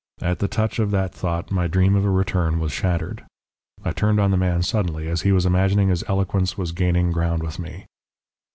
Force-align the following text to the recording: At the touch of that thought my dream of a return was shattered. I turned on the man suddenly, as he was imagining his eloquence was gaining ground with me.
At 0.19 0.39
the 0.39 0.47
touch 0.47 0.79
of 0.79 0.89
that 0.89 1.13
thought 1.13 1.51
my 1.51 1.67
dream 1.67 1.93
of 1.95 2.03
a 2.03 2.09
return 2.09 2.59
was 2.59 2.71
shattered. 2.71 3.23
I 3.85 3.91
turned 3.91 4.19
on 4.19 4.31
the 4.31 4.35
man 4.35 4.63
suddenly, 4.63 5.07
as 5.07 5.21
he 5.21 5.31
was 5.31 5.45
imagining 5.45 5.89
his 5.89 6.03
eloquence 6.07 6.57
was 6.57 6.71
gaining 6.71 7.11
ground 7.11 7.43
with 7.43 7.59
me. 7.59 7.85